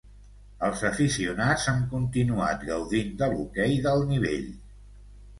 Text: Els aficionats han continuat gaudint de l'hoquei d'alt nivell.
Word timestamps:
Els 0.67 0.79
aficionats 0.87 1.65
han 1.73 1.83
continuat 1.91 2.65
gaudint 2.69 3.11
de 3.19 3.27
l'hoquei 3.33 3.75
d'alt 3.85 4.09
nivell. 4.15 4.49